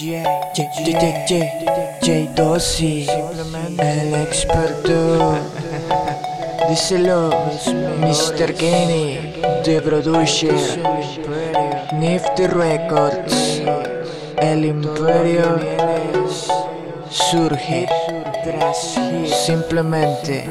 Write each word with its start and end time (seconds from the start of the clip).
J, 0.00 0.22
Dossi, 2.36 3.04
el 3.78 4.14
experto. 4.14 5.34
Díselo, 6.68 7.30
Mr. 7.98 8.54
Kenny, 8.54 9.40
The 9.64 9.80
Producer, 9.82 10.54
Nifty 11.94 12.46
Records, 12.46 13.60
el 14.36 14.66
imperio 14.66 15.58
surge 17.10 17.88
simplemente. 19.46 20.48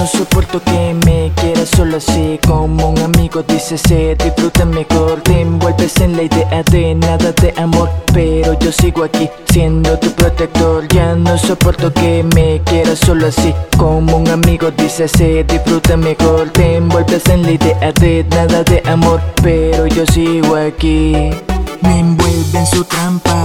No 0.00 0.06
soporto 0.06 0.62
que 0.62 0.96
me 1.04 1.30
quieras 1.36 1.68
solo 1.76 1.98
así. 1.98 2.40
Como 2.46 2.88
un 2.88 2.98
amigo 3.00 3.42
dice 3.42 3.76
se 3.76 4.14
disfruta 4.14 4.64
mejor 4.64 5.20
Te 5.20 5.42
envuelves 5.42 6.00
en 6.00 6.16
la 6.16 6.22
idea 6.22 6.62
de 6.70 6.94
nada 6.94 7.32
de 7.32 7.52
amor 7.58 7.90
Pero 8.14 8.58
yo 8.60 8.72
sigo 8.72 9.04
aquí 9.04 9.28
siendo 9.52 9.98
tu 9.98 10.10
protector. 10.12 10.88
Ya 10.88 11.14
no 11.14 11.36
soporto 11.36 11.92
que 11.92 12.24
me 12.34 12.62
quieras 12.64 12.98
solo 13.00 13.26
así. 13.26 13.54
Como 13.76 14.16
un 14.16 14.28
amigo 14.28 14.70
dice 14.70 15.06
se 15.06 15.44
disfruta 15.44 15.98
mejor 15.98 16.48
Te 16.48 16.76
envuelves 16.76 17.28
en 17.28 17.42
la 17.42 17.50
idea 17.50 17.92
de 17.92 18.24
nada 18.30 18.62
de 18.64 18.82
amor 18.86 19.20
Pero 19.42 19.86
yo 19.86 20.06
sigo 20.06 20.56
aquí. 20.56 21.12
Me 21.82 21.98
envuelve 21.98 22.58
en 22.58 22.66
su 22.66 22.84
trampa 22.84 23.39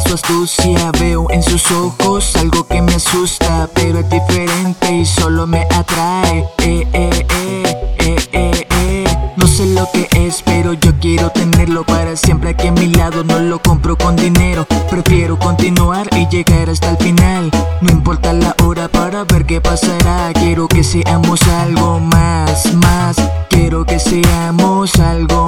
su 0.00 0.14
astucia 0.14 0.90
Veo 0.98 1.26
en 1.30 1.42
sus 1.42 1.70
ojos 1.70 2.34
algo 2.36 2.66
que 2.66 2.80
me 2.80 2.94
asusta 2.94 3.68
Pero 3.74 3.98
es 3.98 4.08
diferente 4.08 4.92
y 4.92 5.04
solo 5.04 5.46
me 5.46 5.66
atrae 5.70 6.46
eh, 6.58 6.86
eh, 6.92 7.26
eh, 7.28 7.92
eh, 7.98 8.16
eh, 8.32 8.66
eh. 8.70 9.04
No 9.36 9.46
sé 9.46 9.66
lo 9.66 9.88
que 9.92 10.08
es 10.12 10.42
pero 10.42 10.72
yo 10.74 10.92
quiero 11.00 11.30
tenerlo 11.30 11.84
para 11.84 12.16
siempre 12.16 12.50
aquí 12.50 12.68
a 12.68 12.72
mi 12.72 12.86
lado 12.86 13.24
No 13.24 13.38
lo 13.40 13.60
compro 13.60 13.96
con 13.96 14.16
dinero 14.16 14.66
Prefiero 14.90 15.38
continuar 15.38 16.08
y 16.16 16.26
llegar 16.28 16.70
hasta 16.70 16.90
el 16.90 16.96
final 16.96 17.50
No 17.80 17.92
importa 17.92 18.32
la 18.32 18.54
hora 18.64 18.88
para 18.88 19.24
ver 19.24 19.44
qué 19.44 19.60
pasará 19.60 20.32
Quiero 20.34 20.68
que 20.68 20.84
seamos 20.84 21.42
algo 21.48 21.98
más, 22.00 22.72
más 22.74 23.16
Quiero 23.48 23.84
que 23.84 23.98
seamos 23.98 24.98
algo 24.98 25.41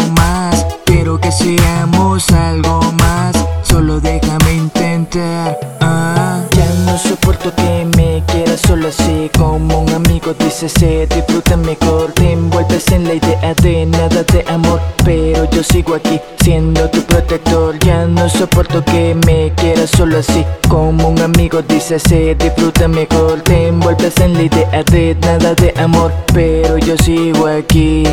no 6.94 7.00
soporto 7.00 7.52
que 7.56 7.84
me 7.96 8.22
quieras 8.28 8.60
solo 8.60 8.86
así 8.86 9.28
Como 9.36 9.80
un 9.80 9.90
amigo 9.90 10.32
dice 10.38 10.68
se 10.68 11.06
disfruta 11.06 11.56
mejor 11.56 12.12
Te 12.12 12.32
envuelves 12.32 12.86
en 12.92 13.04
la 13.04 13.14
idea 13.14 13.52
de 13.54 13.86
nada 13.86 14.22
de 14.22 14.44
amor 14.46 14.80
Pero 15.04 15.50
yo 15.50 15.64
sigo 15.64 15.94
aquí 15.94 16.20
siendo 16.42 16.88
tu 16.90 17.00
protector. 17.02 17.78
Ya 17.80 18.06
no 18.06 18.28
soporto 18.28 18.84
que 18.84 19.16
me 19.26 19.52
quieras 19.56 19.90
solo 19.90 20.18
así 20.18 20.44
Como 20.68 21.08
un 21.08 21.18
amigo 21.18 21.62
dice 21.62 21.98
se 21.98 22.36
disfruta 22.36 22.86
mejor 22.86 23.40
Te 23.40 23.68
envuelves 23.68 24.16
en 24.18 24.34
la 24.34 24.42
idea 24.42 24.84
de 24.84 25.16
nada 25.20 25.52
de 25.54 25.74
amor 25.76 26.12
Pero 26.32 26.78
yo 26.78 26.96
sigo 26.98 27.48
aquí. 27.48 28.04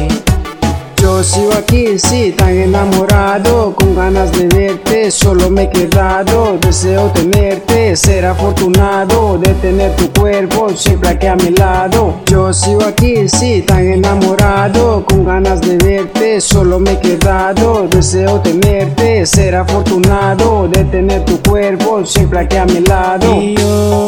Yo 1.02 1.24
sigo 1.24 1.52
aquí, 1.54 1.98
sí, 1.98 2.32
tan 2.38 2.50
enamorado, 2.50 3.74
con 3.74 3.96
ganas 3.96 4.21
de 4.42 4.56
verte, 4.56 5.12
solo 5.12 5.50
me 5.50 5.64
he 5.64 5.70
quedado, 5.70 6.58
deseo 6.60 7.12
tenerte, 7.12 7.96
ser 7.96 8.26
afortunado 8.26 9.38
de 9.38 9.54
tener 9.56 9.96
tu 9.96 10.12
cuerpo 10.20 10.70
siempre 10.70 11.10
aquí 11.10 11.28
a 11.28 11.36
mi 11.36 11.50
lado. 11.50 12.16
Yo 12.26 12.52
sigo 12.52 12.84
aquí, 12.84 13.28
sí, 13.30 13.62
tan 13.62 13.86
enamorado, 13.86 15.06
con 15.06 15.26
ganas 15.26 15.62
de 15.62 15.78
verte, 15.78 16.42
solo 16.42 16.80
me 16.80 16.94
he 16.94 17.00
quedado, 17.00 17.88
deseo 17.88 18.40
tenerte, 18.40 19.26
ser 19.26 19.56
afortunado 19.56 20.68
de 20.68 20.86
tener 20.86 21.24
tu 21.26 21.40
cuerpo 21.42 22.04
siempre 22.06 22.40
aquí 22.40 22.58
a 22.58 22.66
mi 22.66 22.80
lado. 22.80 23.36
Y 23.40 23.56
yo, 23.56 24.08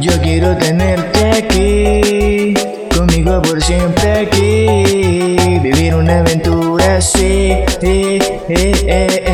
yo 0.00 0.12
quiero 0.22 0.56
tenerte 0.56 1.30
aquí, 1.30 2.54
conmigo 2.96 3.42
por 3.42 3.62
siempre 3.62 4.26
aquí, 4.26 5.58
vivir 5.60 5.94
una 5.94 6.20
aventura 6.20 6.96
así. 6.96 7.52
Eh, 7.84 8.18
eh, 8.48 8.72
eh, 8.86 9.22
eh. 9.26 9.31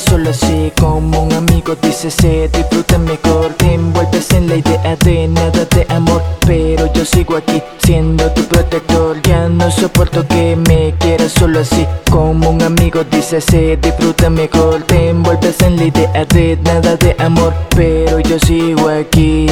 Solo 0.00 0.30
así, 0.30 0.72
como 0.78 1.24
un 1.24 1.32
amigo 1.32 1.74
dice 1.82 2.10
se 2.10 2.48
disfruta 2.48 2.98
mejor, 2.98 3.52
te 3.54 3.74
envuelves 3.74 4.30
en 4.32 4.48
la 4.48 4.56
idea 4.56 4.96
de 5.04 5.28
nada 5.28 5.64
de 5.74 5.86
amor, 5.88 6.22
pero 6.46 6.92
yo 6.92 7.04
sigo 7.04 7.36
aquí 7.36 7.62
siendo 7.78 8.30
tu 8.32 8.42
protector. 8.44 9.20
Ya 9.22 9.48
no 9.48 9.70
soporto 9.70 10.26
que 10.26 10.56
me 10.56 10.94
quieras 10.98 11.32
solo 11.32 11.60
así, 11.60 11.86
como 12.10 12.50
un 12.50 12.62
amigo 12.62 13.04
dice 13.04 13.40
se 13.40 13.76
disfruta 13.76 14.30
mejor, 14.30 14.82
te 14.82 15.10
envuelves 15.10 15.60
en 15.62 15.76
la 15.76 15.84
idea 15.84 16.24
de 16.24 16.58
nada 16.64 16.96
de 16.96 17.16
amor, 17.18 17.52
pero 17.70 18.20
yo 18.20 18.38
sigo 18.38 18.88
aquí. 18.88 19.46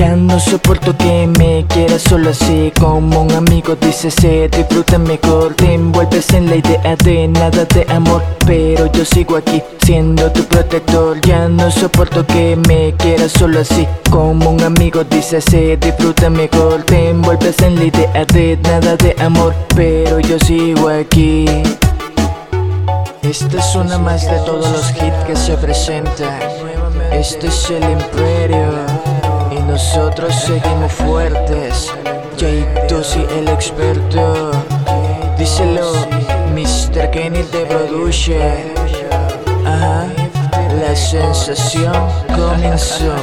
Ya 0.00 0.16
no 0.16 0.40
soporto 0.40 0.96
que 0.96 1.26
me 1.26 1.66
quieras 1.68 2.00
solo 2.00 2.30
así 2.30 2.72
Como 2.80 3.20
un 3.20 3.32
amigo 3.32 3.76
dice 3.76 4.10
se 4.10 4.48
disfruta 4.48 4.96
mejor 4.96 5.52
Te 5.52 5.74
envuelves 5.74 6.32
en 6.32 6.48
la 6.48 6.56
idea 6.56 6.96
de 7.04 7.28
nada 7.28 7.66
de 7.66 7.84
amor 7.92 8.22
Pero 8.46 8.90
yo 8.92 9.04
sigo 9.04 9.36
aquí 9.36 9.62
siendo 9.84 10.32
tu 10.32 10.44
protector. 10.44 11.20
Ya 11.20 11.50
no 11.50 11.70
soporto 11.70 12.26
que 12.26 12.56
me 12.66 12.94
quieras 12.96 13.32
solo 13.32 13.60
así 13.60 13.86
Como 14.08 14.48
un 14.48 14.62
amigo 14.62 15.04
dice 15.04 15.42
se 15.42 15.76
disfruta 15.76 16.30
mejor 16.30 16.82
Te 16.84 17.10
envuelves 17.10 17.58
en 17.58 17.74
la 17.74 17.84
idea 17.84 18.24
de 18.24 18.56
nada 18.56 18.96
de 18.96 19.14
amor 19.20 19.54
Pero 19.76 20.18
yo 20.20 20.38
sigo 20.38 20.88
aquí 20.88 21.44
esta 23.22 23.58
es 23.58 23.74
una 23.76 23.98
más 23.98 24.24
de 24.24 24.38
todos 24.38 24.68
los 24.72 24.90
hits 24.92 25.24
que 25.26 25.36
se 25.36 25.54
presentan. 25.58 26.40
Este 27.12 27.48
es 27.48 27.70
el 27.70 27.84
imperio 27.84 28.89
nosotros 29.70 30.34
seguimos 30.34 30.92
fuertes. 30.92 31.92
J2 32.36 33.28
el 33.38 33.48
experto. 33.48 34.50
Díselo, 35.38 35.92
Mr. 36.52 37.10
Kenny 37.12 37.42
de 37.44 37.66
Producer. 37.66 38.74
Ajá, 39.64 40.06
la 40.80 40.96
sensación 40.96 41.94
comenzó. 42.34 43.14